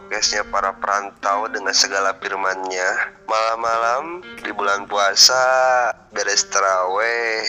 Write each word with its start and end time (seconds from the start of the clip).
podcastnya 0.00 0.42
para 0.48 0.72
perantau 0.72 1.44
dengan 1.52 1.76
segala 1.76 2.16
firmannya 2.16 2.88
Malam-malam 3.28 4.04
di 4.40 4.50
bulan 4.50 4.88
puasa 4.88 5.36
beres 6.10 6.48
terawih 6.48 7.44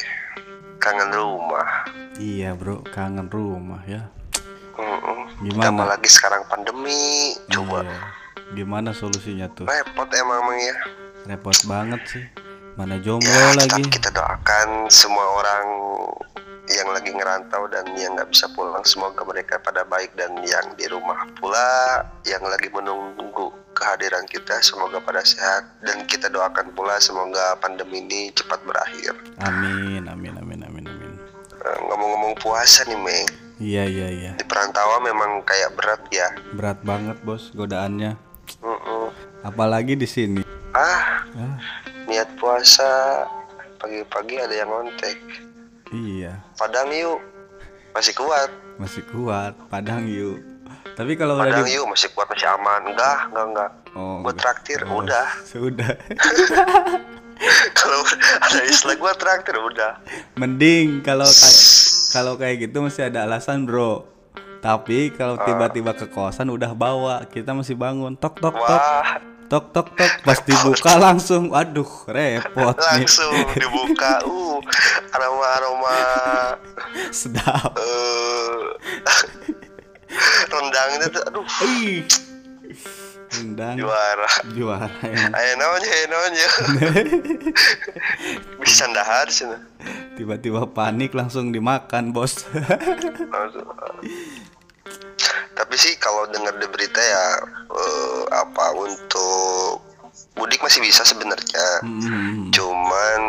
kangen 0.78 1.16
rumah 1.16 1.88
Iya 2.20 2.54
bro, 2.54 2.84
kangen 2.86 3.32
rumah 3.32 3.82
ya. 3.88 4.06
Mm-mm. 4.76 5.32
Gimana? 5.42 5.72
Apalagi 5.74 6.10
sekarang 6.12 6.44
pandemi 6.46 7.34
Coba 7.48 7.88
Iya. 7.88 7.98
Gimana 8.52 8.92
solusinya 8.92 9.48
tuh? 9.48 9.64
repot 9.64 10.12
emang 10.12 10.44
emang 10.44 10.60
ya 10.60 10.76
Repot 11.24 11.56
banget 11.64 12.02
sih. 12.10 12.26
Mana 12.74 12.98
jomblo 12.98 13.30
Ya 13.30 13.54
lagi? 13.56 13.84
kita 13.88 14.10
doakan 14.10 14.90
semua 14.90 15.24
orang 15.38 15.66
yang 16.72 16.90
lagi 16.90 17.12
ngerantau 17.12 17.68
dan 17.68 17.84
yang 17.94 18.16
nggak 18.16 18.32
bisa 18.32 18.48
pulang 18.56 18.82
semoga 18.82 19.22
mereka 19.28 19.60
pada 19.60 19.84
baik 19.84 20.16
dan 20.16 20.34
yang 20.42 20.66
di 20.76 20.88
rumah 20.88 21.28
pula 21.38 22.02
yang 22.24 22.42
lagi 22.48 22.72
menunggu 22.72 23.52
kehadiran 23.76 24.24
kita 24.28 24.60
semoga 24.64 25.00
pada 25.04 25.24
sehat 25.24 25.68
dan 25.84 26.04
kita 26.08 26.28
doakan 26.28 26.72
pula 26.72 27.00
semoga 27.00 27.56
pandemi 27.60 28.04
ini 28.04 28.32
cepat 28.32 28.60
berakhir. 28.64 29.16
Amin, 29.44 30.08
amin, 30.08 30.34
amin, 30.40 30.60
amin, 30.64 30.86
amin. 30.88 31.12
Eh, 31.62 31.78
Ngomong-ngomong 31.88 32.34
puasa 32.42 32.88
nih 32.90 32.98
Meng, 32.98 33.28
Iya, 33.62 33.86
iya, 33.86 34.08
iya. 34.10 34.32
di 34.34 34.46
perantauan 34.46 35.06
memang 35.06 35.46
kayak 35.46 35.78
berat 35.78 36.02
ya. 36.10 36.28
Berat 36.58 36.82
banget 36.82 37.18
bos 37.22 37.54
godaannya. 37.54 38.18
Mm-mm. 38.66 39.14
Apalagi 39.46 39.94
di 39.94 40.10
sini. 40.10 40.42
Ah 40.74 41.22
Ah, 41.38 41.56
niat 42.10 42.28
puasa 42.42 43.24
pagi-pagi 43.78 44.36
ada 44.42 44.56
yang 44.56 44.70
ngontek. 44.70 45.18
Iya, 45.92 46.34
Padang 46.56 46.90
yuk 46.90 47.20
masih 47.92 48.14
kuat. 48.14 48.50
masih 48.76 49.04
kuat. 49.06 49.54
Padang 49.68 50.04
yuk. 50.04 50.40
Tapi 50.92 51.14
kalau 51.14 51.36
udah 51.36 51.52
Padang 51.52 51.66
di 51.66 51.76
yuk 51.76 51.86
masih 51.86 52.10
kuat 52.12 52.28
masih 52.28 52.48
aman. 52.50 52.82
Enggak, 52.86 53.18
enggak, 53.28 53.46
enggak. 53.48 53.72
Oh, 53.92 54.24
Gue 54.24 54.34
traktir, 54.34 54.80
Oh, 54.86 55.00
udah. 55.00 55.28
Sudah. 55.44 55.92
Kalau 57.74 58.00
ada 58.40 58.62
istilah 58.64 58.96
gue 58.96 59.14
traktir, 59.18 59.58
udah. 59.58 59.98
Mending 60.38 61.02
kalau 61.02 61.26
kayak 61.26 61.58
kalau 62.08 62.34
kayak 62.38 62.56
gitu 62.62 62.78
masih 62.80 63.10
ada 63.10 63.26
alasan, 63.26 63.66
Bro. 63.66 64.06
Tapi 64.62 65.10
kalau 65.10 65.36
Ah. 65.36 65.44
tiba-tiba 65.44 65.92
ke 65.92 66.06
kosan 66.06 66.48
udah 66.48 66.70
bawa, 66.72 67.26
kita 67.26 67.50
masih 67.52 67.74
bangun. 67.74 68.14
Tok 68.14 68.38
tok 68.38 68.54
tok. 68.54 68.78
Wah, 68.78 69.18
Tok 69.52 69.76
tok 69.76 69.88
tok. 70.00 70.12
Pas 70.24 70.40
dibuka 70.48 70.96
langsung, 70.96 71.52
waduh, 71.52 72.08
repot 72.08 72.72
nih. 72.72 73.04
langsung 73.04 73.36
dibuka. 73.52 74.24
Uh, 74.24 74.64
aroma 75.12 75.48
aroma 75.60 75.98
Sedap. 77.12 77.76
eh 77.76 78.64
rendang 80.48 80.90
itu 80.96 81.08
tuh, 81.12 81.24
aduh, 81.28 81.46
Ih. 81.68 82.08
Rendang 83.32 83.76
juara. 83.76 84.32
juara 84.56 84.88
emang. 85.04 85.32
Ayo 85.36 85.52
namanya, 85.60 85.90
ayo 85.92 86.06
namanya. 86.08 86.48
Bisa 88.64 88.88
dahar 88.96 89.28
sih. 89.28 89.48
Tiba-tiba 90.16 90.64
panik 90.72 91.12
langsung 91.12 91.52
dimakan, 91.52 92.16
Bos. 92.16 92.48
Tapi 95.56 95.76
sih 95.76 95.94
kalau 96.00 96.28
dengar 96.32 96.56
di 96.58 96.68
berita 96.68 97.02
ya 97.02 97.26
eh, 97.72 98.24
apa 98.32 98.66
untuk 98.76 99.84
mudik 100.40 100.64
masih 100.64 100.82
bisa 100.84 101.04
sebenarnya. 101.04 101.68
Hmm. 101.84 102.50
Cuman 102.52 103.22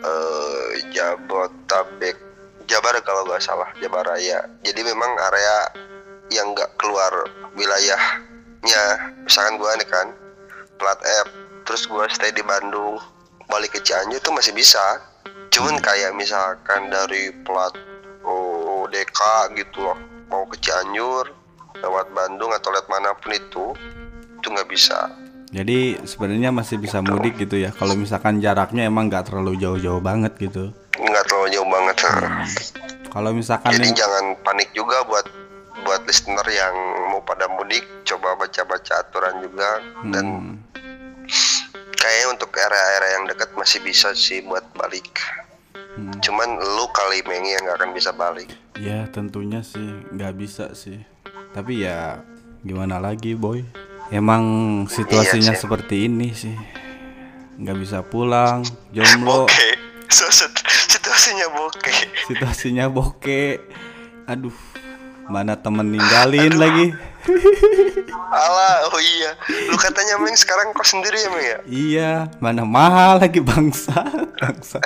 eh 0.00 0.68
Jabotabek 0.90 2.16
Jabar 2.70 2.94
kalau 3.02 3.26
nggak 3.26 3.42
salah 3.42 3.68
Jabar 3.82 4.06
Raya. 4.06 4.46
Jadi 4.62 4.80
memang 4.86 5.10
area 5.30 5.56
yang 6.30 6.54
nggak 6.54 6.78
keluar 6.78 7.10
wilayahnya. 7.58 8.84
Misalkan 9.26 9.58
gua 9.58 9.74
nih 9.74 9.88
kan 9.90 10.14
plat 10.78 11.00
F, 11.26 11.28
terus 11.66 11.84
gua 11.90 12.06
stay 12.06 12.30
di 12.30 12.46
Bandung, 12.46 12.96
balik 13.50 13.74
ke 13.74 13.80
Cianjur 13.82 14.22
itu 14.22 14.30
masih 14.30 14.54
bisa. 14.54 15.02
Cuman 15.50 15.82
kayak 15.82 16.14
misalkan 16.14 16.94
dari 16.94 17.34
plat 17.42 17.74
oh, 18.22 18.86
DK 18.86 19.18
gitu 19.58 19.82
loh, 19.82 19.98
mau 20.30 20.46
ke 20.46 20.56
Cianjur 20.56 21.26
lewat 21.76 22.06
Bandung 22.10 22.50
atau 22.50 22.70
lewat 22.70 22.86
mana 22.86 23.12
pun 23.12 23.30
itu 23.30 23.64
itu 24.38 24.46
nggak 24.46 24.66
bisa. 24.66 25.10
Jadi 25.50 25.98
sebenarnya 26.06 26.48
masih 26.48 26.78
bisa 26.78 27.02
mudik 27.02 27.34
gitu 27.36 27.58
ya. 27.58 27.74
Kalau 27.74 27.92
misalkan 27.92 28.38
jaraknya 28.38 28.86
emang 28.86 29.10
nggak 29.10 29.26
terlalu 29.26 29.58
jauh-jauh 29.58 30.00
banget 30.00 30.32
gitu. 30.38 30.70
nggak 30.92 31.24
terlalu 31.26 31.48
jauh 31.50 31.66
banget. 31.66 31.96
Kalau 33.08 33.30
misalkan 33.32 33.72
Jadi 33.72 33.88
yang- 33.88 33.98
jangan 33.98 34.24
panik 34.40 34.70
juga 34.70 35.02
buat 35.02 35.26
buat 35.80 36.04
listener 36.04 36.44
yang 36.44 36.74
mau 37.08 37.18
pada 37.20 37.48
mudik, 37.48 37.82
coba 38.04 38.36
baca-baca 38.36 39.00
aturan 39.00 39.40
juga 39.40 39.80
dan 40.06 40.24
Hmm. 40.28 40.54
kayaknya 41.96 42.26
untuk 42.30 42.52
area-area 42.52 43.10
yang 43.16 43.24
dekat 43.26 43.50
masih 43.54 43.80
bisa 43.80 44.12
sih 44.12 44.44
buat 44.44 44.62
balik. 44.76 45.08
Hmm. 45.90 46.14
Cuman 46.18 46.48
lu 46.54 46.86
kali 46.90 47.20
Mengi 47.24 47.50
yang 47.52 47.66
nggak 47.66 47.78
akan 47.78 47.90
bisa 47.90 48.10
balik. 48.10 48.48
Ya 48.76 49.06
tentunya 49.06 49.60
sih 49.60 49.82
nggak 50.08 50.34
bisa 50.34 50.70
sih. 50.72 51.02
Tapi 51.50 51.82
ya 51.82 52.22
gimana 52.60 52.96
lagi 52.96 53.34
boy? 53.34 53.66
Emang 54.08 54.44
situasinya 54.86 55.54
Iya 55.54 55.58
seperti 55.58 56.06
ini 56.06 56.30
sih. 56.30 56.54
Nggak 57.56 57.76
bisa 57.78 57.98
pulang, 58.00 58.62
jomblo, 58.90 59.44
Oke, 59.46 59.68
so, 60.08 60.24
sit- 60.30 60.64
situasinya 60.88 61.46
bokeh. 61.52 61.98
situasinya 62.24 62.86
bokeh. 62.88 63.60
Aduh, 64.24 64.54
mana 65.26 65.54
temen 65.54 65.90
ninggalin 65.90 66.54
lagi? 66.56 66.86
Alah, 68.12 68.86
oh 68.86 68.98
iya. 68.98 69.30
Lu 69.66 69.76
katanya 69.76 70.16
Meng 70.16 70.34
sekarang 70.34 70.70
kos 70.70 70.90
sendiri 70.90 71.16
ya 71.16 71.28
Meng 71.28 71.44
ya? 71.44 71.58
Iya, 71.64 72.10
mana 72.38 72.62
mahal 72.62 73.18
lagi 73.18 73.38
bangsa, 73.40 73.94
bangsa. 74.36 74.78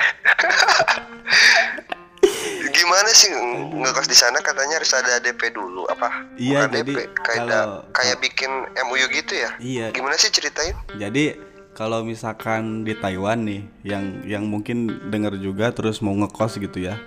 Gimana 2.67 3.09
sih 3.09 3.31
ng- 3.31 3.81
ngekos 3.81 4.07
di 4.07 4.15
sana 4.15 4.39
katanya 4.39 4.77
harus 4.77 4.93
ada 4.93 5.17
DP 5.19 5.53
dulu 5.53 5.87
apa? 5.87 6.27
Iya, 6.35 6.67
Bukan 6.67 6.75
jadi 6.75 6.93
DP, 6.93 6.99
kayak 7.17 7.41
kalau- 7.41 7.83
kayak 7.91 8.17
bikin 8.21 8.51
MUU 8.83 9.07
gitu 9.11 9.33
ya? 9.35 9.51
Iya. 9.57 9.87
Gimana 9.91 10.15
sih 10.15 10.29
ceritain? 10.29 10.75
Jadi 10.93 11.39
kalau 11.73 12.03
misalkan 12.03 12.83
di 12.83 12.95
Taiwan 12.95 13.43
nih, 13.43 13.63
yang 13.83 14.05
yang 14.25 14.45
mungkin 14.45 14.77
denger 15.09 15.39
juga 15.39 15.71
terus 15.71 15.99
mau 15.99 16.15
ngekos 16.15 16.59
gitu 16.59 16.83
ya. 16.83 16.99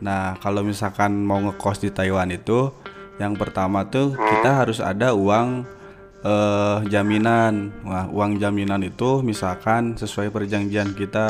Nah 0.00 0.36
kalau 0.38 0.60
misalkan 0.60 1.12
mau 1.20 1.40
ngekos 1.42 1.78
di 1.78 1.90
Taiwan 1.90 2.28
itu, 2.30 2.72
yang 3.16 3.34
pertama 3.34 3.88
tuh 3.88 4.14
kita 4.14 4.50
harus 4.64 4.78
ada 4.78 5.16
uang 5.16 5.64
eh, 6.22 6.78
jaminan. 6.86 7.74
Wah 7.82 8.06
uang 8.12 8.38
jaminan 8.38 8.84
itu 8.84 9.24
misalkan 9.24 9.96
sesuai 9.96 10.30
perjanjian 10.30 10.92
kita. 10.94 11.26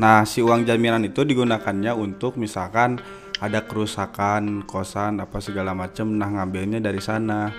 Nah 0.00 0.24
si 0.24 0.40
uang 0.40 0.64
jaminan 0.64 1.04
itu 1.04 1.22
digunakannya 1.22 1.92
untuk 1.92 2.40
misalkan 2.40 2.98
ada 3.42 3.66
kerusakan 3.66 4.62
kosan 4.62 5.18
apa 5.18 5.42
segala 5.42 5.74
macem 5.74 6.14
nah 6.14 6.30
ngambilnya 6.30 6.78
dari 6.78 7.02
sana 7.02 7.50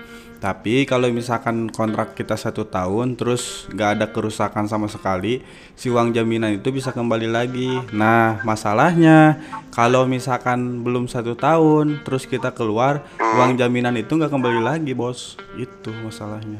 tapi 0.43 0.83
kalau 0.83 1.07
misalkan 1.07 1.71
kontrak 1.71 2.19
kita 2.19 2.35
satu 2.35 2.67
tahun 2.67 3.15
terus 3.15 3.71
nggak 3.71 3.89
ada 3.95 4.05
kerusakan 4.11 4.67
sama 4.67 4.91
sekali 4.91 5.39
si 5.79 5.87
uang 5.87 6.11
jaminan 6.11 6.59
itu 6.59 6.67
bisa 6.67 6.91
kembali 6.91 7.31
lagi 7.31 7.71
nah 7.95 8.43
masalahnya 8.43 9.39
kalau 9.71 10.03
misalkan 10.03 10.83
belum 10.83 11.07
satu 11.07 11.39
tahun 11.39 12.03
terus 12.03 12.27
kita 12.27 12.51
keluar 12.51 13.07
uang 13.23 13.55
jaminan 13.55 13.95
itu 13.95 14.19
nggak 14.19 14.35
kembali 14.35 14.59
lagi 14.59 14.91
bos 14.91 15.39
itu 15.55 15.95
masalahnya 16.03 16.59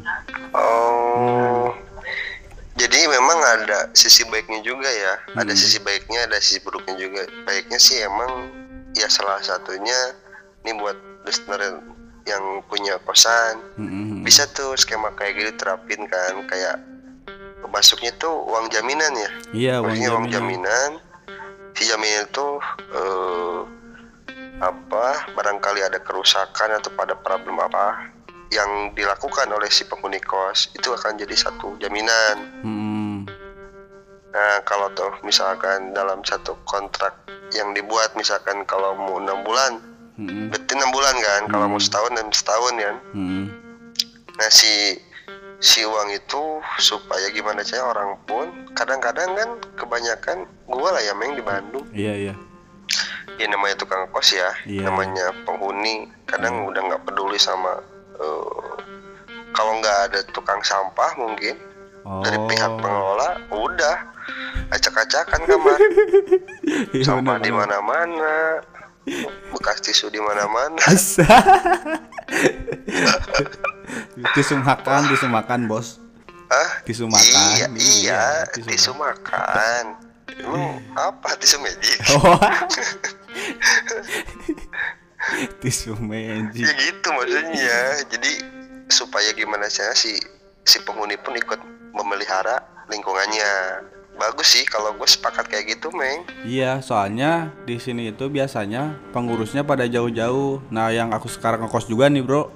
Oh. 1.14 1.70
Jadi 2.74 3.06
memang 3.06 3.38
ada 3.38 3.94
sisi 3.94 4.26
baiknya 4.34 4.66
juga 4.66 4.90
ya. 4.90 5.14
Ada 5.38 5.54
sisi 5.54 5.78
baiknya, 5.78 6.26
ada 6.26 6.42
sisi 6.42 6.58
buruknya 6.66 6.98
juga. 6.98 7.22
Baiknya 7.46 7.78
sih 7.78 8.02
emang 8.02 8.50
ya 8.98 9.06
salah 9.14 9.38
satunya 9.46 10.18
nih 10.66 10.74
buat 10.82 10.98
listener 11.22 11.93
yang 12.24 12.64
punya 12.72 12.96
kosan 13.04 13.60
Mm-mm. 13.76 14.24
bisa 14.24 14.48
tuh 14.52 14.76
skema 14.80 15.12
kayak 15.16 15.36
gitu 15.36 15.52
terapin 15.60 16.08
kan 16.08 16.40
kayak 16.48 16.80
masuknya 17.72 18.14
tuh 18.22 18.44
uang 18.48 18.70
jaminan 18.70 19.12
ya. 19.18 19.32
iya 19.56 19.74
uang 19.82 19.98
Maksudnya 19.98 20.10
uang 20.14 20.28
jaminan 20.30 20.92
jaminan 21.00 21.12
si 21.74 21.84
jaminan 21.90 22.24
itu 22.30 22.48
eh, 22.94 23.60
apa 24.62 25.06
barangkali 25.34 25.82
ada 25.82 26.00
kerusakan 26.00 26.80
atau 26.80 26.94
pada 26.94 27.18
problem 27.18 27.58
apa 27.60 28.14
yang 28.54 28.94
dilakukan 28.94 29.50
oleh 29.50 29.68
si 29.74 29.84
penghuni 29.90 30.22
kos 30.22 30.70
itu 30.78 30.94
akan 30.94 31.18
jadi 31.18 31.34
satu 31.34 31.74
jaminan. 31.82 32.38
Mm-mm. 32.62 33.26
Nah 34.34 34.56
kalau 34.66 34.94
tuh 34.94 35.10
misalkan 35.26 35.94
dalam 35.98 36.22
satu 36.22 36.54
kontrak 36.70 37.18
yang 37.58 37.74
dibuat 37.74 38.14
misalkan 38.14 38.62
kalau 38.70 38.94
mau 38.94 39.18
enam 39.18 39.42
bulan 39.42 39.82
Mm-mm. 40.14 40.48
berarti 40.48 40.72
enam 40.74 40.90
bulan 40.90 41.16
kan 41.18 41.42
kalau 41.48 41.66
mau 41.68 41.78
setahun 41.78 42.14
dan 42.14 42.28
setahun 42.30 42.74
kan. 42.76 42.96
Mm-mm. 43.14 43.46
Nah 44.34 44.50
si 44.50 44.98
si 45.58 45.80
uang 45.82 46.12
itu 46.12 46.42
supaya 46.78 47.30
gimana 47.30 47.64
sih 47.64 47.78
orang 47.78 48.20
pun 48.24 48.46
kadang-kadang 48.74 49.32
kan 49.32 49.50
kebanyakan 49.74 50.38
gua 50.66 50.92
lah 50.92 51.00
ya 51.00 51.16
yang 51.16 51.34
di 51.34 51.42
Bandung 51.42 51.88
iya 51.90 52.14
iya 52.20 52.34
ya 53.34 53.48
namanya 53.48 53.80
tukang 53.80 54.04
kos 54.12 54.36
ya 54.36 54.52
Iya. 54.68 54.86
namanya 54.86 55.32
penghuni 55.42 56.06
kadang 56.28 56.68
udah 56.68 56.84
nggak 56.84 57.04
peduli 57.04 57.40
sama 57.40 57.80
eh, 58.14 58.70
kalau 59.50 59.80
nggak 59.80 60.12
ada 60.12 60.20
tukang 60.30 60.60
sampah 60.62 61.16
mungkin 61.16 61.56
dari 62.20 62.36
Oh. 62.36 62.44
pihak 62.46 62.72
pengelola 62.78 63.30
udah 63.48 63.96
acak-acakan 64.70 65.42
kamar 65.48 65.80
Iya, 66.94 67.04
sampah 67.08 67.40
di 67.40 67.48
mana-mana 67.50 68.60
bekas 69.52 69.84
tisu 69.84 70.08
di 70.10 70.20
mana-mana 70.24 70.80
tisu 74.36 74.56
makan, 74.64 75.02
tisu 75.12 75.28
makan, 75.28 75.68
Bos. 75.68 76.00
Hah? 76.48 76.70
Tisu 76.86 77.10
makan. 77.10 77.58
iya 77.58 77.68
iya 77.74 78.24
tisu 78.54 78.68
tisu 78.70 78.92
makan 78.96 79.98
Emang 80.34 80.82
apa 80.98 81.38
tisu 81.38 81.62
magic 81.62 82.00
Oh. 82.18 82.34
tisu 85.62 85.96
magic. 86.00 86.64
ya 86.68 86.72
gitu 86.76 87.08
maksudnya 87.16 87.80
jadi 88.12 88.32
supaya 88.92 89.32
gimana 89.34 89.70
sih 89.72 89.84
si 89.96 90.12
si 90.64 90.80
penghuni 90.84 91.16
pun 91.20 91.36
ikut 91.38 91.60
memelihara 91.96 92.60
lingkungannya 92.92 93.52
bagus 94.24 94.48
sih 94.50 94.64
kalau 94.64 94.94
gue 94.94 95.04
sepakat 95.04 95.46
kayak 95.46 95.66
gitu 95.74 95.92
meng 95.92 96.24
Iya, 96.44 96.80
soalnya 96.80 97.52
di 97.64 97.76
sini 97.76 98.08
itu 98.08 98.28
biasanya 98.28 98.96
pengurusnya 99.12 99.62
pada 99.62 99.84
jauh-jauh. 99.86 100.64
Nah, 100.70 100.90
yang 100.90 101.12
aku 101.12 101.28
sekarang 101.28 101.62
ngekos 101.62 101.86
juga 101.86 102.08
nih, 102.08 102.24
Bro. 102.24 102.48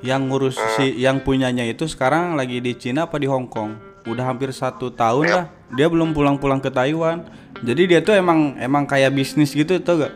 Yang 0.00 0.20
ngurus 0.24 0.56
si 0.74 0.96
yang 0.96 1.20
punyanya 1.20 1.60
itu 1.62 1.84
sekarang 1.84 2.32
lagi 2.32 2.56
di 2.58 2.72
Cina 2.72 3.04
apa 3.04 3.16
di 3.16 3.24
Hong 3.24 3.44
Kong. 3.46 3.76
Udah 4.04 4.28
hampir 4.28 4.48
satu 4.50 4.88
tahun 4.90 5.24
lah. 5.26 5.44
Dia 5.70 5.86
belum 5.86 6.12
pulang-pulang 6.12 6.56
ke 6.56 6.68
Taiwan. 6.68 7.24
Jadi 7.60 7.82
dia 7.84 8.00
tuh 8.00 8.16
emang 8.16 8.56
emang 8.56 8.84
kayak 8.84 9.12
bisnis 9.12 9.52
gitu 9.52 9.76
tau 9.78 10.00
gak? 10.00 10.12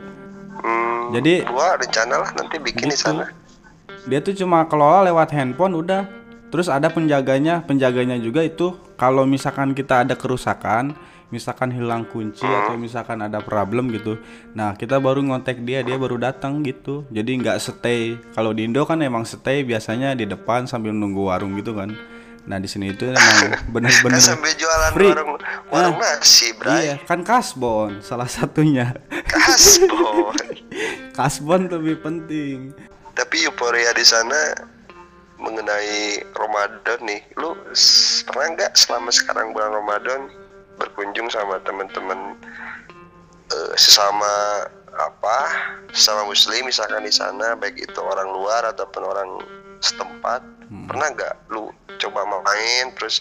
hmm, 0.57 1.13
Jadi- 1.13 1.45
gua 1.45 1.77
rencana 1.77 2.15
lah 2.17 2.31
nanti 2.33 2.57
bikin 2.57 2.89
di 2.89 2.97
Gitu. 2.97 3.05
sana 3.05 3.29
Dia 4.05 4.21
tuh 4.21 4.33
cuma 4.35 4.65
kelola 4.65 5.05
lewat 5.05 5.33
handphone 5.33 5.77
udah. 5.77 6.09
Terus 6.49 6.69
ada 6.69 6.89
penjaganya, 6.89 7.61
penjaganya 7.61 8.17
juga 8.17 8.41
itu 8.41 8.73
kalau 8.94 9.25
misalkan 9.25 9.73
kita 9.73 10.02
ada 10.02 10.14
kerusakan, 10.14 10.94
misalkan 11.29 11.69
hilang 11.69 12.05
kunci 12.05 12.43
atau 12.43 12.75
misalkan 12.75 13.19
ada 13.19 13.38
problem 13.38 13.91
gitu. 13.91 14.19
Nah, 14.52 14.73
kita 14.73 14.96
baru 14.96 15.19
ngontek 15.20 15.61
dia, 15.61 15.81
dia 15.81 15.94
baru 15.94 16.14
datang 16.17 16.62
gitu. 16.62 17.02
Jadi 17.08 17.31
nggak 17.37 17.58
stay. 17.58 18.14
Kalau 18.31 18.50
di 18.50 18.64
Indo 18.64 18.82
kan 18.82 18.99
emang 18.99 19.23
stay 19.23 19.62
biasanya 19.62 20.12
di 20.12 20.25
depan 20.25 20.64
sambil 20.64 20.91
nunggu 20.91 21.26
warung 21.26 21.55
gitu 21.55 21.75
kan. 21.75 21.91
Nah, 22.44 22.61
di 22.61 22.69
sini 22.69 22.93
itu 22.93 23.08
emang 23.08 23.25
kan 23.43 23.50
bener-bener 23.67 24.20
sambil 24.20 24.52
jualan 24.52 24.93
free. 24.93 25.08
warung 25.08 25.31
warung 25.69 25.97
nasi 25.97 26.52
bray 26.52 26.87
Iya, 26.87 26.94
kan 27.00 27.25
kasbon 27.25 27.99
salah 27.99 28.29
satunya. 28.29 28.93
kasbon 29.26 30.37
kasbon 31.17 31.67
lebih 31.69 31.99
penting. 31.99 32.76
tapi 33.12 33.47
euforia 33.47 33.90
di 33.90 34.02
sana 34.02 34.74
mengenai 35.44 36.00
Ramadan 36.32 36.99
nih 37.02 37.20
lu 37.35 37.52
pernah 38.25 38.49
nggak 38.55 38.73
selama 38.75 39.11
sekarang 39.11 39.52
bulan 39.52 39.73
Ramadan 39.75 40.20
berkunjung 40.75 41.29
sama 41.29 41.61
teman-teman 41.61 42.35
eh, 43.49 43.73
sesama 43.75 44.64
apa 44.91 45.38
sesama 45.91 46.25
muslim 46.25 46.64
misalkan 46.64 47.02
di 47.02 47.11
sana 47.11 47.55
baik 47.55 47.76
itu 47.76 47.99
orang 47.99 48.31
luar 48.31 48.62
ataupun 48.64 49.02
orang 49.02 49.31
setempat 49.79 50.41
pernah 50.87 51.08
nggak 51.08 51.35
lu 51.49 51.69
coba 51.97 52.25
main 52.25 52.90
terus 52.94 53.20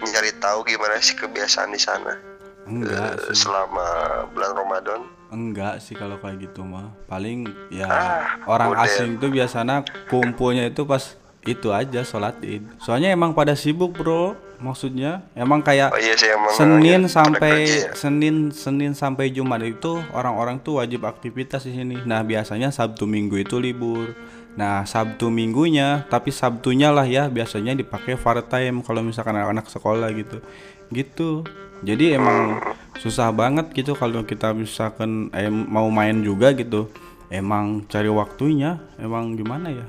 nyari 0.00 0.32
tahu 0.38 0.64
gimana 0.64 0.96
sih 0.98 1.12
kebiasaan 1.14 1.70
di 1.70 1.80
sana 1.80 2.16
Enggak 2.62 3.16
sih. 3.26 3.44
selama 3.44 3.88
bulan 4.30 4.52
Ramadan 4.54 5.00
Enggak 5.30 5.78
sih 5.78 5.94
kalau 5.94 6.18
kayak 6.18 6.42
gitu 6.42 6.66
mah. 6.66 6.90
Paling 7.06 7.46
ya 7.70 7.86
Ah, 7.86 8.22
orang 8.50 8.74
udah. 8.74 8.82
asing 8.82 9.14
tuh 9.14 9.30
biasanya 9.30 9.86
kumpulnya 10.10 10.66
itu 10.66 10.82
pas 10.82 11.14
itu 11.48 11.72
aja 11.72 12.04
sholat 12.04 12.36
id. 12.44 12.64
Soalnya 12.80 13.12
emang 13.12 13.32
pada 13.32 13.56
sibuk 13.56 13.96
bro. 13.96 14.36
Maksudnya 14.60 15.24
emang 15.32 15.64
kayak 15.64 15.88
oh 15.88 15.96
iya 15.96 16.12
sih 16.12 16.28
emang 16.28 16.52
Senin 16.52 17.08
pada 17.08 17.16
sampai 17.16 17.54
ya. 17.64 17.96
Senin 17.96 18.52
Senin 18.52 18.92
sampai 18.92 19.32
Jumat 19.32 19.64
itu 19.64 20.04
orang-orang 20.12 20.60
tuh 20.60 20.84
wajib 20.84 21.08
aktivitas 21.08 21.64
di 21.64 21.72
sini. 21.72 21.96
Nah 22.04 22.20
biasanya 22.20 22.68
Sabtu 22.68 23.08
Minggu 23.08 23.40
itu 23.40 23.56
libur. 23.56 24.12
Nah 24.60 24.84
Sabtu 24.84 25.32
Minggunya 25.32 26.04
tapi 26.12 26.28
Sabtunya 26.28 26.92
lah 26.92 27.08
ya 27.08 27.32
biasanya 27.32 27.72
dipakai 27.72 28.20
part 28.20 28.52
time 28.52 28.84
kalau 28.84 29.00
misalkan 29.00 29.32
anak-anak 29.32 29.64
sekolah 29.72 30.12
gitu. 30.12 30.44
Gitu. 30.92 31.48
Jadi 31.80 32.20
emang 32.20 32.60
susah 33.00 33.32
banget 33.32 33.72
gitu 33.72 33.96
kalau 33.96 34.28
kita 34.28 34.52
misalkan 34.52 35.32
eh, 35.32 35.48
mau 35.48 35.88
main 35.88 36.20
juga 36.20 36.52
gitu. 36.52 36.92
Emang 37.32 37.88
cari 37.88 38.12
waktunya 38.12 38.76
emang 39.00 39.40
gimana 39.40 39.72
ya? 39.72 39.88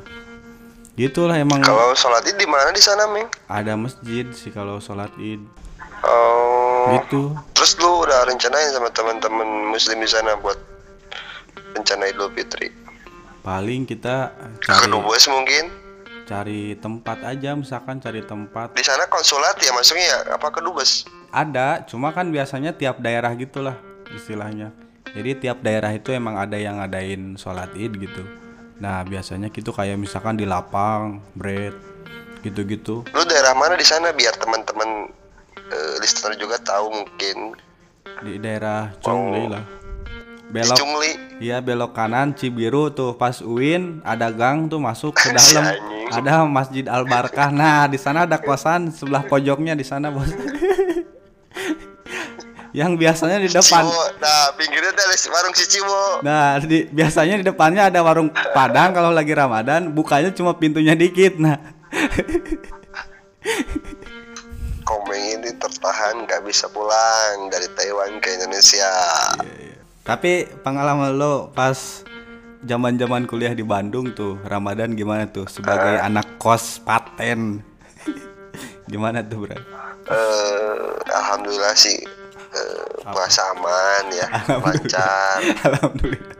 Gitulah 0.94 1.36
emang 1.36 1.62
Kalau 1.62 1.94
sholat 1.94 2.24
id 2.26 2.36
di 2.36 2.46
mana 2.46 2.70
di 2.70 2.80
sana, 2.80 3.08
Ming? 3.08 3.28
ada 3.48 3.74
masjid 3.74 4.28
sih 4.32 4.50
kalau 4.50 4.78
sholat 4.78 5.12
id 5.18 5.40
Oh. 6.02 6.98
gitu. 6.98 7.38
Terus 7.54 7.78
lu 7.78 8.02
udah 8.02 8.26
rencanain 8.26 8.70
sama 8.70 8.90
teman-teman 8.90 9.46
muslim 9.70 9.98
di 9.98 10.10
sana 10.10 10.34
buat 10.36 10.58
rencana 11.72 12.08
Idul 12.08 12.30
Fitri? 12.32 12.74
paling 13.42 13.86
kita 13.86 14.30
Ke 14.60 14.66
cari 14.68 14.86
Dubes 14.88 15.26
mungkin? 15.26 15.66
cari 16.24 16.74
tempat 16.76 17.18
aja 17.24 17.54
misalkan 17.54 17.98
cari 17.98 18.22
tempat 18.22 18.72
Di 18.72 18.82
sana 18.82 19.04
konsulat 19.08 19.58
ya 19.58 19.72
masuknya 19.72 20.06
ya 20.06 20.18
apa 20.32 20.50
ke 20.50 20.60
Dubes? 20.60 21.06
ada 21.30 21.82
cuma 21.84 22.10
kan 22.10 22.28
biasanya 22.28 22.70
tiap 22.72 22.98
daerah 22.98 23.34
gitulah 23.34 23.78
istilahnya 24.12 24.70
jadi 25.08 25.34
tiap 25.36 25.58
daerah 25.60 25.90
itu 25.90 26.12
emang 26.12 26.36
ada 26.36 26.54
yang 26.54 26.78
ngadain 26.78 27.34
sholat 27.36 27.74
id 27.74 27.94
gitu 27.96 28.22
nah 28.82 29.06
biasanya 29.06 29.54
gitu 29.54 29.70
kayak 29.70 30.02
misalkan 30.02 30.34
di 30.34 30.50
lapang 30.50 31.22
bread 31.38 31.78
gitu-gitu. 32.42 33.06
Lu 33.14 33.24
daerah 33.30 33.54
mana 33.54 33.78
di 33.78 33.86
sana? 33.86 34.10
Biar 34.10 34.34
teman-teman 34.42 35.06
eh, 35.56 35.96
listener 36.02 36.34
juga 36.42 36.58
tahu 36.58 36.90
mungkin. 36.90 37.54
Di 38.26 38.42
daerah 38.42 38.90
Chongli 38.98 39.46
lah. 39.46 39.62
Di 39.62 40.50
belok 40.50 40.78
Cungli. 40.82 41.12
Iya 41.38 41.62
belok 41.62 41.94
kanan 41.94 42.34
Cibiru 42.34 42.90
tuh. 42.90 43.14
Pas 43.14 43.40
UIN 43.40 44.02
ada 44.02 44.34
gang 44.34 44.66
tuh 44.66 44.82
masuk 44.82 45.16
ke 45.16 45.30
dalam. 45.32 45.66
Ada 46.12 46.44
Masjid 46.44 46.84
Al 46.92 47.08
Barkah. 47.08 47.56
Nah 47.56 47.88
di 47.88 47.96
sana 47.96 48.28
ada 48.28 48.36
kosan 48.36 48.92
sebelah 48.92 49.24
pojoknya 49.24 49.80
di 49.80 49.88
sana 49.88 50.12
bos. 50.12 50.28
Yang 52.72 53.04
biasanya 53.04 53.44
di 53.44 53.52
depan. 53.52 53.84
Nah, 54.20 54.56
pinggirnya 54.56 54.96
ada 54.96 55.12
warung 55.12 55.52
si 55.52 55.68
Ciwo. 55.68 56.24
Nah 56.24 56.56
di, 56.64 56.88
biasanya 56.88 57.36
di 57.40 57.44
depannya 57.44 57.92
ada 57.92 58.00
warung 58.00 58.32
Padang 58.32 58.96
kalau 58.96 59.12
lagi 59.12 59.36
Ramadan 59.36 59.92
bukanya 59.92 60.32
cuma 60.32 60.56
pintunya 60.56 60.96
dikit. 60.96 61.36
Nah 61.36 61.60
Komeng 64.88 65.24
ini 65.40 65.52
tertahan 65.56 66.26
nggak 66.26 66.42
bisa 66.48 66.68
pulang 66.72 67.52
dari 67.52 67.68
Taiwan 67.76 68.20
ke 68.24 68.40
Indonesia. 68.40 68.92
tapi 70.02 70.50
pengalaman 70.66 71.14
lo 71.14 71.54
pas 71.54 72.02
zaman-zaman 72.66 73.30
kuliah 73.30 73.54
di 73.54 73.62
Bandung 73.62 74.18
tuh 74.18 74.42
Ramadan 74.42 74.98
gimana 74.98 75.30
tuh 75.30 75.46
sebagai 75.46 76.02
anak 76.02 76.42
kos 76.42 76.82
paten? 76.82 77.62
gimana 78.92 79.22
tuh 79.22 79.46
bro? 79.46 79.62
eh 80.10 80.90
alhamdulillah 81.14 81.78
sih 81.78 82.02
eh, 82.56 82.86
puasa 83.08 83.42
aman 83.56 84.04
ya 84.12 84.28
lancar. 84.62 85.38
Alhamdulillah. 85.66 86.40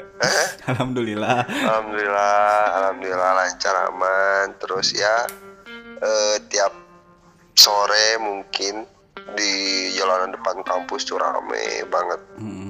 Alhamdulillah. 0.70 1.38
alhamdulillah 1.50 2.64
alhamdulillah 2.78 3.32
lancar 3.36 3.76
aman. 3.90 4.46
Terus 4.60 4.94
ya 4.96 5.26
eh, 6.02 6.38
tiap 6.52 6.74
sore 7.56 8.20
mungkin 8.22 8.86
di 9.38 9.54
jalanan 9.96 10.36
depan 10.36 10.62
kampus 10.64 11.08
tuh 11.08 11.20
rame 11.20 11.86
banget. 11.88 12.22
Hmm. 12.40 12.70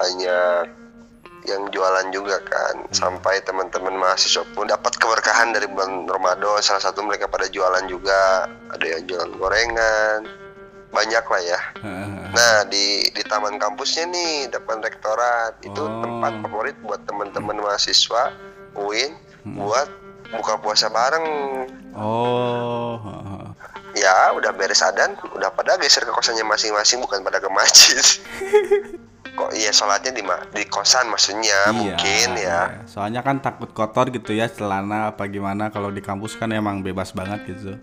banyak 0.00 0.64
yang 1.44 1.68
jualan 1.68 2.08
juga 2.08 2.40
kan. 2.48 2.88
Sampai 2.88 3.44
teman-teman 3.44 3.96
mahasiswa 4.00 4.48
pun 4.56 4.64
dapat 4.64 4.96
keberkahan 4.96 5.52
dari 5.52 5.68
bulan 5.68 6.08
Ramadan. 6.08 6.56
Salah 6.64 6.80
satu 6.80 7.04
mereka 7.04 7.28
pada 7.28 7.52
jualan 7.52 7.84
juga. 7.84 8.48
Ada 8.72 8.96
yang 8.96 9.02
jualan 9.04 9.32
gorengan 9.36 10.39
banyak 10.90 11.22
lah 11.22 11.40
ya 11.40 11.60
Nah 12.30 12.62
di 12.64 12.86
di 13.08 13.22
taman 13.22 13.56
kampusnya 13.56 14.06
nih 14.06 14.32
depan 14.48 14.78
rektorat 14.78 15.58
itu 15.60 15.76
Oh. 15.76 15.98
tempat 15.98 16.38
favorit 16.40 16.76
buat 16.80 17.02
teman-teman 17.02 17.58
mahasiswa 17.58 18.30
UIN 18.72 19.14
buat 19.52 19.88
buka 20.30 20.54
puasa 20.56 20.86
bareng. 20.88 21.26
Oh. 21.92 22.94
Ya 23.92 24.30
udah 24.30 24.54
beres 24.54 24.78
adan, 24.80 25.18
udah 25.28 25.50
pada 25.50 25.74
geser 25.76 26.02
ke 26.02 26.12
kosannya 26.12 26.46
masing-masing 26.46 27.02
bukan 27.02 27.20
pada 27.20 27.36
ke 27.36 27.50
masjid. 27.50 27.98
Kok 29.30 29.50
iya 29.52 29.70
sholatnya 29.70 30.10
di 30.10 30.22
ma- 30.22 30.46
di 30.48 30.62
kosan 30.64 31.06
maksudnya 31.06 31.66
Iya, 31.66 31.74
mungkin 31.74 32.28
ya. 32.32 32.38
iya. 32.38 32.60
Soalnya 32.84 33.18
kan 33.20 33.38
takut 33.38 33.70
kotor 33.70 34.06
gitu 34.08 34.30
ya 34.30 34.46
celana 34.46 35.10
apa 35.10 35.26
gimana 35.26 35.68
kalau 35.68 35.88
di 35.88 35.98
kampus 35.98 36.34
kan 36.34 36.50
emang 36.50 36.80
bebas 36.80 37.10
banget 37.10 37.42
gitu. 37.48 37.82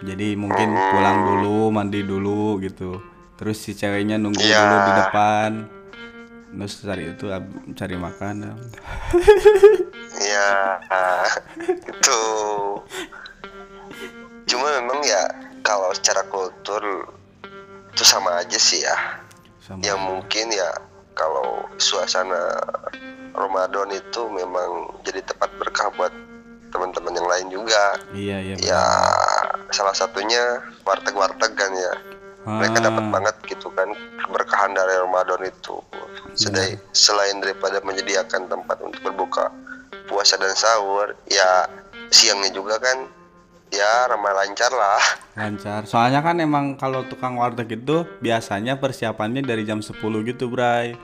Jadi 0.00 0.34
mungkin 0.34 0.68
pulang 0.70 1.18
dulu, 1.24 1.68
mandi 1.68 2.00
dulu 2.02 2.58
gitu. 2.58 3.02
Terus 3.34 3.58
si 3.58 3.72
ceweknya 3.72 4.14
nunggu 4.16 4.38
Iya. 4.38 4.58
dulu 4.60 4.76
di 4.80 4.92
depan. 4.96 5.50
Terus 6.48 6.72
cari 6.80 7.04
itu 7.08 7.26
cari 7.72 7.96
makan. 7.96 8.34
ya 10.18 10.48
itu 11.68 12.20
cuma 14.44 14.66
memang 14.74 15.00
ya 15.00 15.22
kalau 15.60 15.92
secara 15.92 16.24
kultur 16.26 16.80
itu 17.88 18.02
sama 18.02 18.38
aja 18.38 18.56
sih 18.56 18.80
ya 18.80 18.96
Sama. 19.60 19.84
yang 19.84 20.00
mungkin 20.00 20.48
ya 20.48 20.68
kalau 21.12 21.62
suasana 21.76 22.56
Ramadan 23.30 23.92
itu 23.92 24.22
memang 24.28 24.88
jadi 25.02 25.22
tempat 25.22 25.50
berkah 25.56 25.92
buat 25.94 26.10
teman-teman 26.68 27.12
yang 27.12 27.28
lain 27.28 27.46
juga 27.52 27.84
Iya 28.10 28.36
iya. 28.42 28.54
ya 28.58 28.84
salah 29.70 29.92
satunya 29.92 30.62
warteg-warteg 30.82 31.52
kan 31.54 31.72
ya 31.74 31.94
mereka 32.48 32.80
dapat 32.80 33.04
Ah. 33.04 33.12
banget 33.12 33.36
gitu 33.44 33.68
kan 33.76 33.88
keberkahan 34.24 34.72
dari 34.72 34.94
Ramadan 34.96 35.44
itu 35.44 35.76
Sedai, 36.38 36.78
selain 36.94 37.42
daripada 37.42 37.82
menyediakan 37.82 38.46
tempat 38.46 38.78
untuk 38.80 39.00
berbuka 39.02 39.50
puasa 40.06 40.38
dan 40.38 40.54
sahur 40.54 41.12
ya 41.26 41.66
siangnya 42.08 42.54
juga 42.54 42.78
kan 42.78 43.10
ya 43.68 44.08
ramai 44.08 44.32
lancar 44.32 44.72
lah 44.72 45.02
Lancar. 45.38 45.86
Soalnya 45.86 46.18
kan 46.18 46.42
emang 46.42 46.74
kalau 46.74 47.06
tukang 47.06 47.38
warteg 47.38 47.70
itu 47.78 48.02
biasanya 48.18 48.74
persiapannya 48.82 49.46
dari 49.46 49.62
jam 49.62 49.78
10 49.78 49.94
gitu, 50.26 50.50
Bray. 50.50 50.98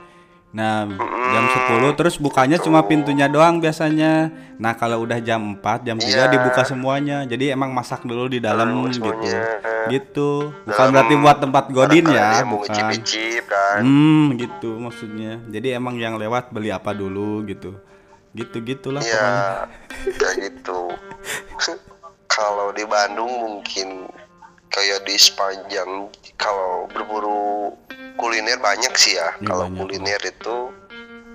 Nah, 0.55 0.87
jam 1.35 1.45
10 1.67 1.99
terus 1.99 2.15
bukanya 2.15 2.55
cuma 2.55 2.79
pintunya 2.79 3.27
doang 3.27 3.59
biasanya. 3.59 4.31
Nah, 4.55 4.71
kalau 4.71 5.03
udah 5.03 5.19
jam 5.19 5.59
4, 5.59 5.83
jam 5.83 5.99
3 5.99 6.07
Iya. 6.07 6.31
dibuka 6.31 6.63
semuanya. 6.63 7.27
Jadi 7.27 7.51
emang 7.51 7.75
masak 7.75 8.07
dulu 8.07 8.31
di 8.31 8.39
dalam 8.39 8.71
gitu. 8.87 9.03
semuanya. 9.03 9.43
Gitu. 9.91 10.55
Bukan 10.63 10.71
Dalam 10.79 10.93
berarti 10.95 11.13
buat 11.19 11.37
tempat 11.43 11.65
godin 11.69 12.05
ya, 12.07 12.39
bukan. 12.47 12.71
kan 12.71 13.83
Hmm, 13.83 14.39
gitu 14.39 14.79
maksudnya. 14.79 15.43
Jadi 15.45 15.75
emang 15.75 15.99
yang 15.99 16.15
lewat 16.15 16.55
beli 16.55 16.71
apa 16.71 16.95
dulu 16.95 17.43
gitu. 17.43 17.75
Gitu-gitulah 18.31 18.99
pokoknya. 18.99 19.15
ya 19.15 19.31
kayak 20.19 20.35
gitu 20.43 20.91
kalau 22.35 22.75
di 22.75 22.83
Bandung 22.83 23.31
mungkin 23.31 24.11
kayak 24.75 25.01
di 25.01 25.15
sepanjang 25.15 26.11
kalau 26.35 26.83
berburu 26.87 27.71
kuliner 28.15 28.59
banyak 28.59 28.91
sih 28.93 29.15
ya 29.15 29.31
Ya, 29.33 29.47
kalau 29.47 29.65
banyak. 29.65 29.79
kuliner 29.79 30.21
itu 30.21 30.57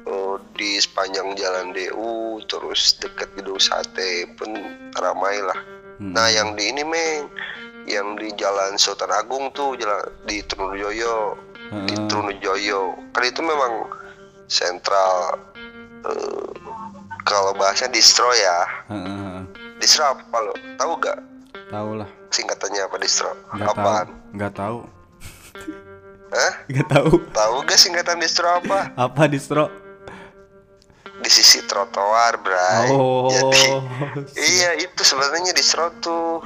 eh, 0.02 0.36
di 0.54 0.76
sepanjang 0.76 1.32
jalan 1.34 1.72
DU 1.72 2.12
terus 2.44 2.96
dekat 2.96 3.32
gedung 3.34 3.56
sate 3.58 4.10
pun 4.34 4.52
ramai 4.94 5.40
lah 5.40 5.56
Hmm. 5.96 6.16
nah 6.16 6.28
yang 6.28 6.52
di 6.54 6.64
ini 6.66 6.80
meng 6.80 7.28
yang 7.84 8.16
di 8.16 8.32
jalan 8.34 8.72
Sultan 8.74 9.08
Agung 9.10 9.52
tuh 9.52 9.76
jalan 9.76 10.00
di 10.24 10.40
Trunojoyo 10.42 11.36
di 11.84 11.92
Heeh. 11.92 12.08
Trunojoyo 12.08 12.80
kan 13.10 13.20
itu 13.22 13.40
memang 13.40 13.84
sentral 14.46 15.36
eh, 16.02 16.48
kalau 17.22 17.52
bahasanya 17.52 17.92
distro 17.92 18.32
ya 18.32 18.58
Heeh. 18.88 19.44
distro 19.76 20.08
apa 20.08 20.36
lo 20.40 20.52
tahu 20.76 20.96
gak 20.98 21.20
Tahu 21.70 21.90
lah. 21.96 22.10
singkatannya 22.28 22.82
apa 22.82 22.96
distro 22.98 23.30
tahu. 23.48 23.62
apaan 23.64 24.06
Nggak 24.32 24.52
tahu. 24.52 24.78
Hah? 26.30 26.52
Nggak 26.66 26.88
tahu. 26.88 27.10
tahu 27.30 27.54
gak 27.64 27.74
singkatan 27.76 28.18
distro 28.18 28.46
apa 28.48 28.90
Apa 28.94 29.26
distro? 29.26 29.66
di 31.20 31.28
sisi 31.28 31.60
trotoar 31.62 32.40
bray 32.40 32.88
Oh. 32.88 33.28
jadi 33.28 33.76
iya 34.40 34.70
itu 34.80 35.04
sebenarnya 35.04 35.52
distro 35.52 35.92
tuh 36.00 36.40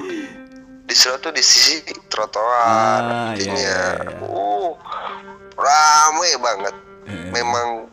distro 0.85 1.15
tuh 1.17 1.31
di 1.31 1.39
sisi 1.41 1.79
trotoar 2.09 2.99
Ah, 2.99 3.33
iya, 3.39 3.55
iya, 3.55 3.55
iya. 3.55 4.19
uh 4.21 4.75
rame 5.55 6.31
banget 6.37 6.75
Eh, 7.05 7.31
memang 7.31 7.87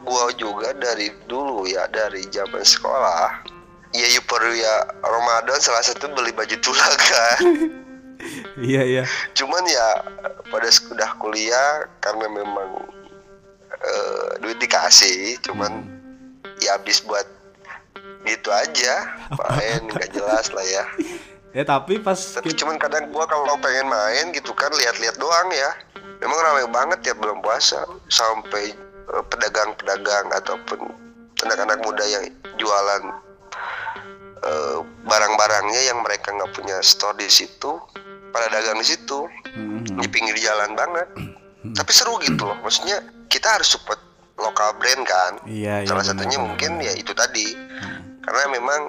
gua 0.00 0.32
juga 0.34 0.74
dari 0.74 1.14
dulu 1.24 1.62
ya 1.64 1.86
dari 1.86 2.26
zaman 2.26 2.64
sekolah 2.64 3.46
ya 3.94 4.06
ya 4.06 4.20
perlu 4.22 4.54
ya 4.54 4.74
Ramadan 5.02 5.58
salah 5.58 5.82
satu 5.82 6.10
beli 6.14 6.30
baju 6.30 6.56
tulang 6.62 6.96
kan? 7.12 7.40
Iya 8.60 8.82
iya. 8.84 9.04
cuman 9.32 9.64
ya 9.64 10.04
pada 10.52 10.68
sudah 10.68 11.16
kuliah 11.16 11.88
karena 12.04 12.28
memang 12.28 12.84
eh, 13.72 14.28
duit 14.44 14.60
dikasih 14.60 15.40
cuman 15.40 15.88
ya 16.60 16.76
habis 16.76 17.00
buat 17.00 17.24
gitu 18.28 18.50
aja. 18.52 19.16
Main 19.32 19.88
nggak 19.88 20.10
jelas 20.12 20.52
lah 20.52 20.66
ya. 20.66 20.84
Ya 21.50 21.66
tapi 21.66 21.98
pas 21.98 22.14
tapi 22.14 22.54
cuman 22.54 22.78
kadang 22.78 23.10
gua 23.10 23.26
kalau 23.26 23.58
pengen 23.58 23.90
main 23.90 24.30
gitu 24.30 24.54
kan 24.54 24.70
lihat-lihat 24.70 25.18
doang 25.18 25.50
ya. 25.50 25.70
Memang 26.22 26.38
ramai 26.46 26.62
banget 26.70 27.10
ya 27.10 27.14
belum 27.18 27.42
puasa. 27.42 27.82
Sampai 28.06 28.70
eh, 29.10 29.22
pedagang-pedagang 29.34 30.30
ataupun 30.30 30.94
anak-anak 31.42 31.82
muda 31.82 32.06
yang 32.06 32.30
jualan 32.54 33.02
eh, 34.44 34.78
barang-barangnya 35.04 35.80
yang 35.92 35.98
mereka 36.04 36.32
nggak 36.32 36.52
punya 36.56 36.76
store 36.80 37.16
di 37.20 37.28
situ 37.28 37.76
pada 38.30 38.46
dagang 38.52 38.78
di 38.78 38.86
situ 38.86 39.26
Hmm, 39.50 39.82
di 39.82 40.06
pinggir 40.06 40.38
jalan 40.38 40.78
banget. 40.78 41.08
Tapi 41.74 41.90
seru 41.90 42.16
gitu 42.22 42.46
loh 42.46 42.54
maksudnya 42.62 43.02
kita 43.26 43.58
harus 43.58 43.66
support 43.66 43.98
lokal 44.38 44.78
brand 44.78 45.02
kan? 45.04 45.32
Iya, 45.44 45.84
iya, 45.84 45.88
salah 45.90 46.06
satunya 46.06 46.38
benar, 46.38 46.46
mungkin 46.54 46.70
ya 46.80 46.92
itu 46.94 47.12
tadi. 47.12 47.50
Karena 48.22 48.44
memang 48.54 48.80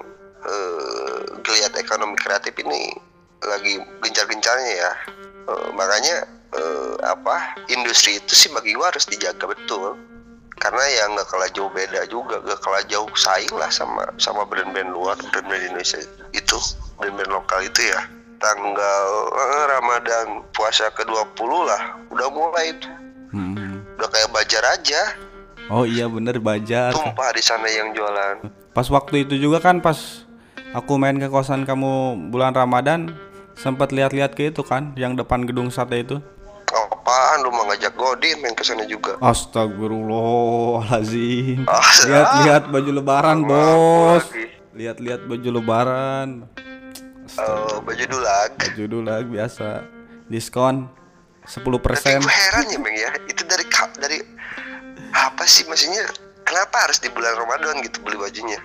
eh, 0.46 1.18
geliat 1.42 1.74
ekonomi 1.74 2.14
kreatif 2.14 2.54
ini 2.62 2.94
lagi 3.42 3.82
gencar-gencarnya 4.06 4.72
ya. 4.86 4.92
Eh, 5.50 5.68
makanya 5.74 6.30
eh, 6.54 6.94
apa 7.02 7.58
industri 7.68 8.22
itu 8.22 8.32
sih 8.32 8.48
bagi 8.54 8.78
gua 8.78 8.94
harus 8.94 9.04
dijaga 9.10 9.50
betul 9.50 9.98
karena 10.62 10.84
ya 10.94 11.04
nggak 11.10 11.26
kalah 11.26 11.50
jauh 11.50 11.66
beda 11.74 12.06
juga 12.06 12.38
nggak 12.38 12.60
kalah 12.62 12.82
jauh 12.86 13.10
saing 13.18 13.50
lah 13.58 13.66
sama 13.66 14.06
sama 14.22 14.46
brand-brand 14.46 14.94
luar 14.94 15.18
brand-brand 15.34 15.58
Indonesia 15.66 15.98
itu 16.30 16.58
brand-brand 17.02 17.34
lokal 17.34 17.66
itu 17.66 17.90
ya 17.90 18.06
tanggal 18.38 19.06
eh, 19.34 19.64
Ramadan 19.74 20.46
puasa 20.54 20.86
ke-20 20.94 21.50
lah 21.66 21.82
udah 22.14 22.28
mulai 22.30 22.78
itu 22.78 22.90
hmm. 23.34 23.98
udah 23.98 24.08
kayak 24.08 24.30
bajar 24.30 24.62
aja 24.78 25.02
Oh 25.70 25.86
iya 25.86 26.10
bener 26.10 26.42
bajar. 26.42 26.90
tumpah 26.90 27.30
di 27.30 27.38
sana 27.38 27.70
yang 27.70 27.94
jualan 27.94 28.50
Pas 28.74 28.88
waktu 28.90 29.24
itu 29.24 29.38
juga 29.38 29.62
kan 29.62 29.78
pas 29.78 30.26
aku 30.74 30.98
main 30.98 31.16
ke 31.16 31.30
kosan 31.30 31.62
kamu 31.62 32.18
bulan 32.34 32.50
Ramadan 32.50 33.14
sempat 33.54 33.94
lihat-lihat 33.94 34.34
ke 34.34 34.50
itu 34.50 34.66
kan 34.66 34.96
yang 34.98 35.14
depan 35.14 35.46
gedung 35.46 35.70
sate 35.70 36.02
itu. 36.02 36.18
Apaan 37.02 37.42
lu 37.42 37.50
mau 37.50 37.66
ngajak 37.66 37.98
Godin 37.98 38.38
main 38.38 38.54
ke 38.54 38.62
sana 38.62 38.86
juga 38.86 39.18
Astagfirullahalazim. 39.18 41.66
Ah, 41.66 41.82
Lihat-lihat 41.82 42.70
baju 42.70 42.90
lebaran, 42.94 43.42
Bos. 43.42 44.22
Lihat-liat 44.72 45.26
baju 45.26 45.48
lebaran. 45.50 46.46
Eh, 47.26 47.74
baju 47.82 48.04
dulag 48.06 48.54
Baju 48.54 48.82
dulu 48.86 49.02
lah 49.02 49.18
biasa. 49.26 49.82
Diskon 50.30 50.86
10%. 51.42 51.58
tapi 51.98 52.22
gue 52.22 52.30
heran 52.30 52.70
ya 52.70 52.78
Bang 52.78 52.94
ya 52.94 53.10
itu 53.26 53.42
dari 53.42 53.66
dari 53.98 54.22
apa 55.10 55.42
sih 55.42 55.66
maksudnya 55.66 56.06
kenapa 56.46 56.86
harus 56.86 57.02
di 57.02 57.10
bulan 57.10 57.34
Ramadan 57.34 57.82
gitu 57.82 57.98
beli 58.06 58.14
bajunya 58.16 58.62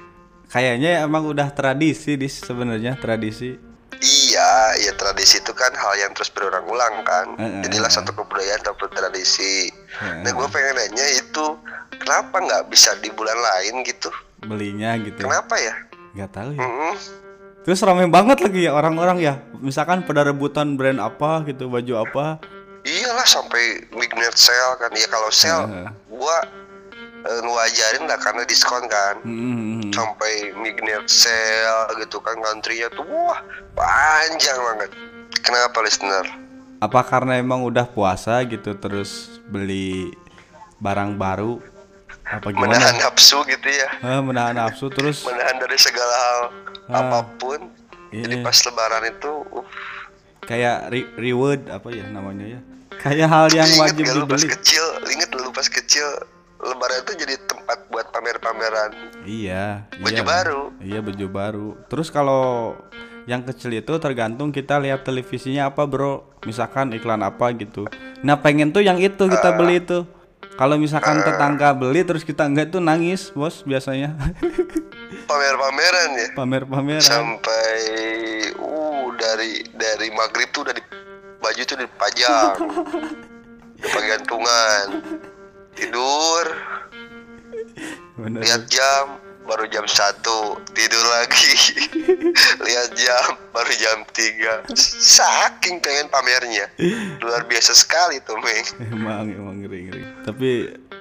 Kayaknya 0.47 1.03
emang 1.03 1.27
udah 1.27 1.51
tradisi 1.51 2.15
di 2.15 2.31
sebenarnya 2.31 2.95
tradisi. 2.95 3.59
Iya, 3.97 4.77
ya 4.77 4.91
tradisi 4.93 5.41
itu 5.41 5.51
kan 5.57 5.73
hal 5.73 5.93
yang 5.97 6.11
terus 6.13 6.29
berulang-ulang 6.29 7.01
kan. 7.01 7.27
Heeh, 7.37 7.61
Jadilah 7.65 7.89
satu 7.89 8.13
kebudayaan 8.13 8.61
ataupun 8.61 8.93
tradisi. 8.93 9.73
Heeh. 9.73 10.21
Nah, 10.21 10.31
gue 10.33 10.47
pengen 10.53 10.77
nanya 10.77 11.05
itu 11.17 11.45
kenapa 11.97 12.37
nggak 12.37 12.63
bisa 12.69 12.93
di 13.01 13.09
bulan 13.09 13.37
lain 13.37 13.81
gitu? 13.81 14.13
Belinya 14.45 14.93
gitu. 15.01 15.25
Kenapa 15.25 15.57
ya? 15.57 15.73
Nggak 16.13 16.29
tahu 16.29 16.49
ya. 16.53 16.61
Mm-mm. 16.61 16.93
Terus 17.65 17.83
rame 17.83 18.07
banget 18.07 18.37
lagi 18.39 18.69
ya 18.69 18.71
orang-orang 18.71 19.17
ya. 19.19 19.33
Misalkan 19.59 20.05
pada 20.05 20.23
rebutan 20.23 20.77
brand 20.77 21.01
apa 21.01 21.43
gitu, 21.49 21.67
baju 21.67 21.93
apa. 22.05 22.25
Iyalah 22.87 23.27
sampai 23.27 23.91
midnight 23.91 24.37
sale 24.39 24.79
kan. 24.79 24.93
Ya 24.95 25.07
kalau 25.09 25.29
sale, 25.33 25.65
Heeh. 25.67 25.89
gua 26.07 26.37
ngewajarin 27.27 28.03
lah 28.03 28.17
karena 28.17 28.43
diskon 28.43 28.83
kan. 28.85 29.15
Hmm, 29.21 29.89
Sampai 29.89 30.31
midnight 30.53 31.05
sale 31.05 31.95
gitu 31.97 32.17
kan 32.17 32.37
country-nya 32.37 32.87
tuh 32.89 33.03
wah 33.03 33.39
panjang 33.73 34.57
banget. 34.57 34.91
Kenapa 35.37 35.79
listener? 35.79 36.25
Apa 36.77 37.01
karena 37.01 37.35
emang 37.35 37.61
udah 37.61 37.85
puasa 37.85 38.43
gitu 38.43 38.73
terus 38.73 39.39
beli 39.43 40.13
barang 40.77 41.15
baru? 41.15 41.57
Apa 42.23 42.49
gimana? 42.49 42.75
Menahan 42.75 42.95
nafsu 42.99 43.39
gitu 43.43 43.65
ya. 43.65 43.87
Eh, 43.97 44.21
menahan 44.21 44.53
nafsu 44.53 44.87
terus 44.87 45.23
Menahan 45.23 45.57
dari 45.57 45.77
segala 45.77 46.13
hal 46.13 46.39
Ah. 46.85 46.99
apa 47.01 47.19
pun. 47.35 47.59
Jadi 48.07 48.35
Iya. 48.35 48.43
pas 48.43 48.55
lebaran 48.61 49.03
itu 49.05 49.31
uh, 49.49 49.65
kayak 50.41 50.87
re- 50.87 51.11
reward 51.17 51.67
apa 51.67 51.87
ya 51.89 52.07
namanya 52.07 52.45
ya? 52.49 52.59
Kayak 52.97 53.27
hal 53.27 53.45
yang 53.49 53.67
inget 53.67 53.81
wajib 53.83 54.03
gak 54.05 54.15
lu 54.15 54.25
pas 54.25 54.39
dibeli. 54.39 54.53
kecil, 54.53 54.85
inget 55.07 55.29
lu 55.33 55.49
pas 55.51 55.67
kecil 55.67 56.07
lebaran 56.59 56.97
itu 56.99 57.13
jadi 57.15 57.35
tempat 57.41 57.85
buat 57.87 58.09
pamer-pameran 58.09 58.91
Iya, 59.21 59.85
baju 59.93 60.13
iya. 60.13 60.23
baru. 60.23 60.61
Iya, 60.79 60.99
baju 61.01 61.25
baru. 61.27 61.67
Terus 61.85 62.07
kalau 62.07 62.73
yang 63.23 63.43
kecil 63.43 63.75
itu 63.75 63.91
tergantung 63.97 64.49
kita 64.49 64.77
lihat 64.77 65.03
televisinya 65.03 65.67
apa, 65.67 65.83
Bro. 65.83 66.39
Misalkan 66.43 66.91
iklan 66.91 67.19
apa 67.19 67.51
gitu. 67.51 67.85
Nah, 68.21 68.39
pengen 68.39 68.71
tuh 68.71 68.79
yang 68.79 68.95
itu 68.97 69.19
kita 69.19 69.51
Ah. 69.51 69.53
beli 69.53 69.79
itu. 69.79 70.07
Kalau 70.55 70.73
misalkan 70.75 71.21
tetangga 71.21 71.69
beli 71.71 72.01
terus 72.01 72.23
kita 72.23 72.47
enggak 72.47 72.71
tuh 72.71 72.79
nangis, 72.79 73.29
Bos, 73.29 73.61
biasanya. 73.61 74.15
pamer-pameran 75.27 76.09
ya 76.15 76.27
Pamer-pameran. 76.33 77.03
sampai 77.03 77.75
uh 78.55 79.11
dari 79.13 79.59
dari 79.69 80.07
maghrib 80.09 80.47
tuh 80.49 80.63
udah 80.63 80.71
di 80.71 80.83
baju 81.37 81.61
tuh 81.61 81.77
dipajang 81.77 82.55
udah 83.77 83.89
pakai 83.91 84.07
gantungan 84.09 84.85
tidur 85.77 86.45
Bener. 88.17 88.41
lihat 88.41 88.65
jam 88.65 89.05
baru 89.45 89.63
jam 89.69 89.85
satu 89.85 90.59
tidur 90.73 90.99
lagi 91.07 91.53
lihat 92.65 92.89
jam 92.93 93.25
baru 93.49 93.71
jam 93.71 93.97
3 94.03 94.67
saking 94.75 95.79
pengen 95.79 96.09
pamernya 96.09 96.67
luar 97.21 97.45
biasa 97.45 97.71
sekali 97.71 98.19
tuh 98.19 98.35
Meng 98.37 98.65
Emang 98.83 99.29
emang 99.29 99.55
ngeri 99.57 99.79
ngeri. 99.87 100.03
Tapi 100.21 100.49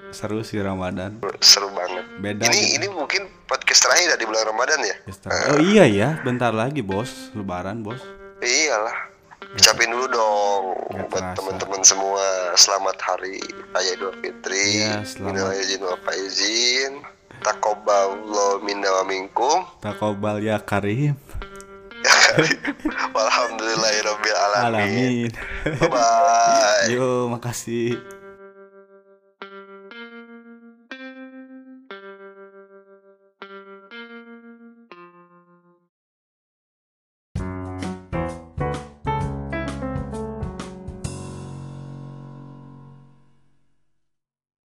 seru 0.08 0.40
sih 0.40 0.62
Ramadan. 0.62 1.18
seru 1.40 1.74
banget 1.74 2.06
Beda 2.16 2.46
ini 2.46 2.54
gitu. 2.54 2.76
ini 2.78 2.86
mungkin 2.88 3.22
podcast 3.44 3.82
terakhir 3.82 4.14
di 4.14 4.24
bulan 4.24 4.46
Ramadan 4.46 4.80
ya 4.80 4.96
Oh 5.50 5.58
iya 5.58 5.84
ya, 5.84 6.08
bentar 6.22 6.54
lagi 6.54 6.80
bos, 6.80 7.34
Lebaran 7.34 7.82
bos. 7.82 7.98
iyalah 8.38 8.94
ucapin 9.56 9.88
dulu 9.88 10.06
dong 10.06 10.62
Nggak 10.86 11.06
buat 11.08 11.24
teman-teman 11.34 11.82
semua 11.82 12.24
selamat 12.54 12.96
hari 13.00 13.40
raya 13.72 13.92
Idul 13.92 14.12
Fitri 14.20 14.84
selamat. 15.02 15.20
minal 15.24 15.48
aidin 15.50 15.80
wal 15.80 15.98
faizin 16.02 16.92
takoballahu 17.40 18.60
minna 18.60 18.88
wa 18.90 19.04
minkum 19.04 19.64
Takobal 19.80 20.40
ya 20.40 20.56
Karim. 20.58 21.16
walhamdulillahirabbil 23.16 24.36
alamin 24.36 24.62
Alamin. 24.62 25.30
bye 25.80 25.88
bye 25.90 26.86
Yo, 26.94 27.26
makasih. 27.26 27.98